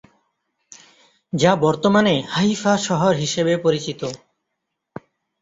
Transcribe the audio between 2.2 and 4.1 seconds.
Haifa শহর হিসেবে পরিচিত।